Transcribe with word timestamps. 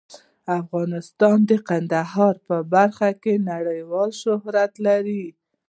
افغانستان 0.59 1.37
د 1.49 1.51
کندهار 1.69 2.35
په 2.47 2.57
برخه 2.73 3.09
کې 3.23 3.33
نړیوال 3.51 4.09
شهرت 4.21 4.73
لري. 4.87 5.25